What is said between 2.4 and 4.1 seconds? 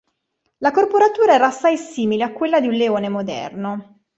di un leone moderno.